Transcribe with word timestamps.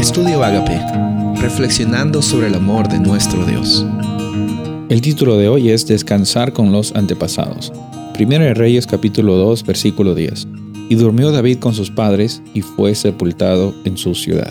Estudio 0.00 0.42
Agape, 0.42 0.80
reflexionando 1.42 2.22
sobre 2.22 2.46
el 2.46 2.54
amor 2.54 2.88
de 2.88 2.98
nuestro 2.98 3.44
Dios. 3.44 3.84
El 4.88 5.02
título 5.02 5.36
de 5.36 5.48
hoy 5.48 5.68
es 5.68 5.86
Descansar 5.86 6.54
con 6.54 6.72
los 6.72 6.96
antepasados. 6.96 7.70
Primera 8.14 8.46
de 8.46 8.54
Reyes 8.54 8.86
capítulo 8.86 9.36
2 9.36 9.66
versículo 9.66 10.14
10. 10.14 10.48
Y 10.88 10.94
durmió 10.94 11.32
David 11.32 11.58
con 11.58 11.74
sus 11.74 11.90
padres 11.90 12.42
y 12.54 12.62
fue 12.62 12.94
sepultado 12.94 13.74
en 13.84 13.98
su 13.98 14.14
ciudad. 14.14 14.50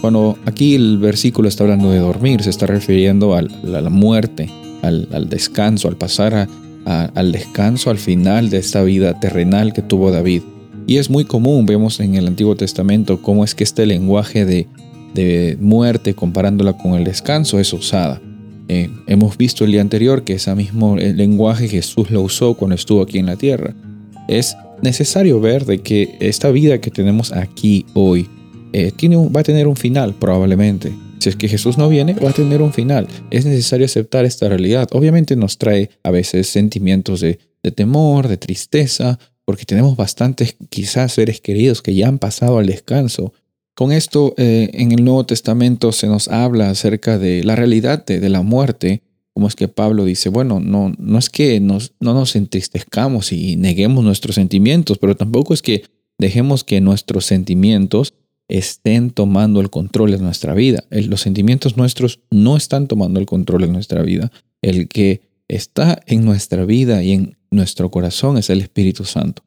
Cuando 0.00 0.36
aquí 0.44 0.74
el 0.74 0.98
versículo 0.98 1.48
está 1.48 1.62
hablando 1.62 1.92
de 1.92 2.00
dormir, 2.00 2.42
se 2.42 2.50
está 2.50 2.66
refiriendo 2.66 3.36
a 3.36 3.42
la 3.42 3.88
muerte, 3.88 4.50
al, 4.82 5.28
descanso, 5.28 5.86
al 5.86 5.96
pasar 5.96 6.48
al 6.86 7.30
descanso 7.30 7.88
al 7.88 7.98
final 7.98 8.50
de 8.50 8.58
esta 8.58 8.82
vida 8.82 9.20
terrenal 9.20 9.72
que 9.72 9.82
tuvo 9.82 10.10
David. 10.10 10.42
Y 10.90 10.98
es 10.98 11.08
muy 11.08 11.24
común, 11.24 11.66
vemos 11.66 12.00
en 12.00 12.16
el 12.16 12.26
Antiguo 12.26 12.56
Testamento 12.56 13.22
cómo 13.22 13.44
es 13.44 13.54
que 13.54 13.62
este 13.62 13.86
lenguaje 13.86 14.44
de, 14.44 15.56
muerte 15.60 16.14
comparándola 16.14 16.76
con 16.76 16.94
el 16.94 17.04
descanso 17.04 17.60
es 17.60 17.72
usada. 17.72 18.20
Eh, 18.66 18.90
hemos 19.06 19.36
visto 19.36 19.64
el 19.64 19.70
día 19.70 19.82
anterior 19.82 20.24
que 20.24 20.32
ese 20.32 20.52
mismo 20.56 20.96
lenguaje 20.96 21.68
Jesús 21.68 22.10
lo 22.10 22.22
usó 22.22 22.54
cuando 22.54 22.74
estuvo 22.74 23.02
aquí 23.02 23.18
en 23.20 23.26
la 23.26 23.36
tierra. 23.36 23.72
Es 24.26 24.56
necesario 24.82 25.38
ver 25.40 25.64
de 25.64 25.78
que 25.78 26.16
esta 26.18 26.50
vida 26.50 26.80
que 26.80 26.90
tenemos 26.90 27.30
aquí 27.30 27.86
hoy 27.94 28.26
eh, 28.72 28.90
tiene 28.90 29.14
va 29.28 29.42
a 29.42 29.44
tener 29.44 29.68
un 29.68 29.76
final 29.76 30.14
probablemente. 30.14 30.92
Si 31.20 31.28
es 31.28 31.36
que 31.36 31.46
Jesús 31.46 31.78
no 31.78 31.88
viene, 31.88 32.14
va 32.14 32.30
a 32.30 32.32
tener 32.32 32.62
un 32.62 32.72
final. 32.72 33.06
Es 33.30 33.46
necesario 33.46 33.86
aceptar 33.86 34.24
esta 34.24 34.48
realidad. 34.48 34.88
Obviamente 34.90 35.36
nos 35.36 35.56
trae 35.56 35.90
a 36.02 36.10
veces 36.10 36.48
sentimientos 36.48 37.20
de, 37.20 37.38
de 37.62 37.70
temor, 37.70 38.26
de 38.26 38.38
tristeza, 38.38 39.20
porque 39.50 39.64
tenemos 39.64 39.96
bastantes 39.96 40.54
quizás 40.68 41.14
seres 41.14 41.40
queridos 41.40 41.82
que 41.82 41.92
ya 41.92 42.06
han 42.06 42.20
pasado 42.20 42.58
al 42.58 42.66
descanso. 42.66 43.32
Con 43.74 43.90
esto 43.90 44.32
eh, 44.36 44.70
en 44.74 44.92
el 44.92 45.02
Nuevo 45.02 45.26
Testamento 45.26 45.90
se 45.90 46.06
nos 46.06 46.28
habla 46.28 46.70
acerca 46.70 47.18
de 47.18 47.42
la 47.42 47.56
realidad 47.56 48.06
de, 48.06 48.28
la 48.28 48.42
muerte, 48.42 49.02
como 49.34 49.48
es 49.48 49.56
que 49.56 49.66
Pablo 49.66 50.04
dice, 50.04 50.28
bueno, 50.28 50.60
no, 50.60 50.92
no 50.98 51.18
es 51.18 51.30
que 51.30 51.58
nos, 51.58 51.94
no 51.98 52.14
nos 52.14 52.36
entristezcamos 52.36 53.32
y 53.32 53.56
neguemos 53.56 54.04
nuestros 54.04 54.36
sentimientos, 54.36 54.98
pero 54.98 55.16
tampoco 55.16 55.52
es 55.52 55.62
que 55.62 55.82
dejemos 56.16 56.62
que 56.62 56.80
nuestros 56.80 57.24
sentimientos 57.24 58.14
estén 58.46 59.10
tomando 59.10 59.60
el 59.60 59.68
control 59.68 60.12
de 60.12 60.18
nuestra 60.18 60.54
vida. 60.54 60.84
los 60.90 61.22
sentimientos 61.22 61.76
nuestros 61.76 62.20
no 62.30 62.56
están 62.56 62.86
tomando 62.86 63.18
el 63.18 63.26
control 63.26 63.62
de 63.62 63.68
nuestra 63.68 64.02
vida. 64.02 64.30
El 64.62 64.86
que 64.86 65.22
está 65.56 66.00
en 66.06 66.24
nuestra 66.24 66.64
vida 66.64 67.02
y 67.02 67.12
en 67.12 67.36
nuestro 67.50 67.90
corazón 67.90 68.38
es 68.38 68.50
el 68.50 68.60
Espíritu 68.60 69.04
Santo. 69.04 69.42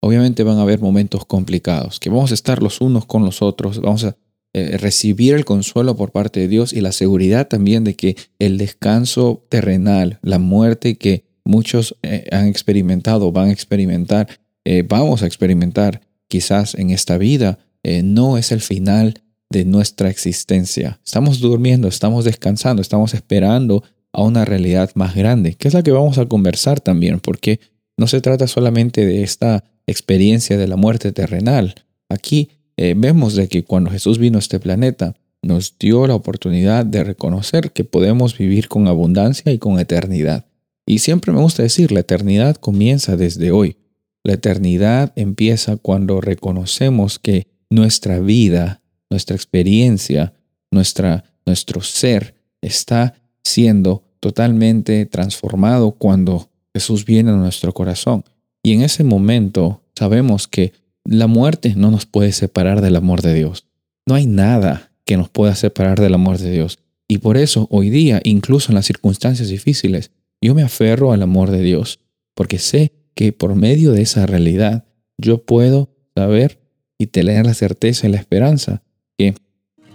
Obviamente 0.00 0.44
van 0.44 0.58
a 0.58 0.62
haber 0.62 0.80
momentos 0.80 1.26
complicados, 1.26 1.98
que 1.98 2.10
vamos 2.10 2.30
a 2.30 2.34
estar 2.34 2.62
los 2.62 2.80
unos 2.80 3.06
con 3.06 3.24
los 3.24 3.42
otros, 3.42 3.80
vamos 3.80 4.04
a 4.04 4.16
eh, 4.54 4.78
recibir 4.78 5.34
el 5.34 5.44
consuelo 5.44 5.96
por 5.96 6.12
parte 6.12 6.40
de 6.40 6.48
Dios 6.48 6.72
y 6.72 6.80
la 6.80 6.92
seguridad 6.92 7.48
también 7.48 7.84
de 7.84 7.94
que 7.94 8.16
el 8.38 8.56
descanso 8.58 9.44
terrenal, 9.48 10.20
la 10.22 10.38
muerte 10.38 10.96
que 10.96 11.24
muchos 11.44 11.96
eh, 12.02 12.26
han 12.30 12.46
experimentado, 12.46 13.32
van 13.32 13.48
a 13.48 13.52
experimentar, 13.52 14.28
eh, 14.64 14.84
vamos 14.88 15.22
a 15.22 15.26
experimentar 15.26 16.02
quizás 16.28 16.74
en 16.74 16.90
esta 16.90 17.18
vida, 17.18 17.58
no 18.02 18.36
es 18.36 18.52
el 18.52 18.60
final 18.60 19.22
de 19.48 19.64
nuestra 19.64 20.10
existencia. 20.10 21.00
Estamos 21.02 21.40
durmiendo, 21.40 21.88
estamos 21.88 22.26
descansando, 22.26 22.82
estamos 22.82 23.14
esperando 23.14 23.82
a 24.18 24.22
una 24.22 24.44
realidad 24.44 24.90
más 24.96 25.14
grande, 25.14 25.54
que 25.54 25.68
es 25.68 25.74
la 25.74 25.84
que 25.84 25.92
vamos 25.92 26.18
a 26.18 26.26
conversar 26.26 26.80
también, 26.80 27.20
porque 27.20 27.60
no 27.96 28.08
se 28.08 28.20
trata 28.20 28.48
solamente 28.48 29.06
de 29.06 29.22
esta 29.22 29.62
experiencia 29.86 30.56
de 30.56 30.66
la 30.66 30.74
muerte 30.74 31.12
terrenal. 31.12 31.76
Aquí 32.08 32.50
eh, 32.76 32.94
vemos 32.96 33.36
de 33.36 33.46
que 33.46 33.62
cuando 33.62 33.92
Jesús 33.92 34.18
vino 34.18 34.38
a 34.38 34.40
este 34.40 34.58
planeta, 34.58 35.14
nos 35.40 35.78
dio 35.78 36.08
la 36.08 36.16
oportunidad 36.16 36.84
de 36.84 37.04
reconocer 37.04 37.70
que 37.70 37.84
podemos 37.84 38.36
vivir 38.36 38.66
con 38.66 38.88
abundancia 38.88 39.52
y 39.52 39.58
con 39.58 39.78
eternidad. 39.78 40.46
Y 40.84 40.98
siempre 40.98 41.32
me 41.32 41.40
gusta 41.40 41.62
decir, 41.62 41.92
la 41.92 42.00
eternidad 42.00 42.56
comienza 42.56 43.16
desde 43.16 43.52
hoy. 43.52 43.76
La 44.24 44.32
eternidad 44.32 45.12
empieza 45.14 45.76
cuando 45.76 46.20
reconocemos 46.20 47.20
que 47.20 47.46
nuestra 47.70 48.18
vida, 48.18 48.82
nuestra 49.10 49.36
experiencia, 49.36 50.32
nuestra, 50.72 51.22
nuestro 51.46 51.82
ser 51.82 52.34
está 52.60 53.14
siendo 53.44 54.07
totalmente 54.20 55.06
transformado 55.06 55.92
cuando 55.92 56.50
Jesús 56.74 57.04
viene 57.04 57.30
a 57.30 57.36
nuestro 57.36 57.72
corazón. 57.72 58.24
Y 58.62 58.72
en 58.72 58.82
ese 58.82 59.04
momento 59.04 59.82
sabemos 59.94 60.48
que 60.48 60.72
la 61.04 61.26
muerte 61.26 61.74
no 61.76 61.90
nos 61.90 62.06
puede 62.06 62.32
separar 62.32 62.80
del 62.80 62.96
amor 62.96 63.22
de 63.22 63.34
Dios. 63.34 63.66
No 64.06 64.14
hay 64.14 64.26
nada 64.26 64.92
que 65.04 65.16
nos 65.16 65.28
pueda 65.28 65.54
separar 65.54 66.00
del 66.00 66.14
amor 66.14 66.38
de 66.38 66.50
Dios. 66.50 66.78
Y 67.08 67.18
por 67.18 67.36
eso 67.36 67.66
hoy 67.70 67.88
día, 67.88 68.20
incluso 68.24 68.70
en 68.70 68.74
las 68.74 68.86
circunstancias 68.86 69.48
difíciles, 69.48 70.10
yo 70.40 70.54
me 70.54 70.62
aferro 70.62 71.12
al 71.12 71.22
amor 71.22 71.50
de 71.50 71.62
Dios, 71.62 72.00
porque 72.34 72.58
sé 72.58 72.92
que 73.14 73.32
por 73.32 73.54
medio 73.54 73.92
de 73.92 74.02
esa 74.02 74.26
realidad 74.26 74.84
yo 75.16 75.42
puedo 75.42 75.90
saber 76.14 76.60
y 76.98 77.06
tener 77.06 77.46
la 77.46 77.54
certeza 77.54 78.06
y 78.06 78.10
la 78.10 78.18
esperanza 78.18 78.82
que 79.16 79.34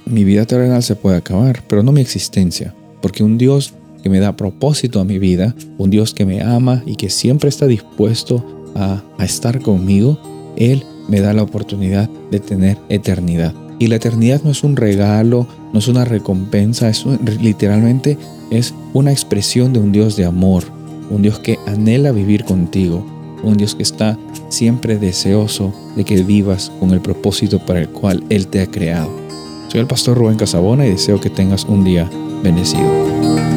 mi 0.05 0.23
vida 0.23 0.45
terrenal 0.45 0.83
se 0.83 0.95
puede 0.95 1.17
acabar, 1.17 1.63
pero 1.67 1.83
no 1.83 1.91
mi 1.91 2.01
existencia 2.01 2.73
porque 3.03 3.21
un 3.21 3.37
Dios 3.37 3.73
que 4.03 4.09
me 4.09 4.19
da 4.19 4.35
propósito 4.35 4.99
a 4.99 5.05
mi 5.05 5.17
vida, 5.17 5.55
un 5.77 5.89
Dios 5.89 6.13
que 6.13 6.25
me 6.25 6.41
ama 6.41 6.83
y 6.85 6.97
que 6.97 7.09
siempre 7.09 7.49
está 7.49 7.65
dispuesto 7.65 8.45
a, 8.75 9.01
estar 9.19 9.61
conmigo, 9.61 10.19
Él 10.57 10.83
me 11.07 11.21
da 11.21 11.33
la 11.33 11.43
oportunidad 11.43 12.09
de 12.29 12.39
tener 12.39 12.77
eternidad. 12.89 13.53
Y 13.79 13.87
la 13.87 13.95
eternidad 13.95 14.41
no 14.43 14.51
es 14.51 14.63
un 14.63 14.75
regalo, 14.75 15.47
no 15.71 15.79
es 15.79 15.87
una 15.87 16.05
recompensa, 16.05 16.89
es 16.89 17.05
literalmente 17.41 18.17
es 18.51 18.73
una 18.93 19.11
expresión 19.11 19.73
de 19.73 19.79
un 19.79 19.91
Dios 19.91 20.15
de 20.15 20.25
amor, 20.25 20.65
un 21.09 21.21
Dios 21.21 21.39
que 21.39 21.57
anhela 21.65 22.11
vivir 22.11 22.43
contigo, 22.43 23.05
un 23.41 23.57
Dios 23.57 23.75
que 23.75 23.83
está 23.83 24.17
siempre 24.49 24.97
deseoso 24.97 25.73
de 25.95 26.03
que 26.03 26.21
vivas 26.23 26.71
con 26.79 26.91
el 26.91 27.01
propósito 27.01 27.59
para 27.59 27.79
el 27.79 27.89
cual 27.89 28.23
Él 28.29 28.47
te 28.47 28.61
ha 28.61 28.67
creado. 28.67 29.09
Soy 29.69 29.79
el 29.79 29.87
pastor 29.87 30.17
Rubén 30.17 30.37
Casabona 30.37 30.85
y 30.85 30.91
deseo 30.91 31.19
que 31.19 31.29
tengas 31.29 31.65
un 31.65 31.83
día 31.83 32.09
bendecido. 32.43 33.52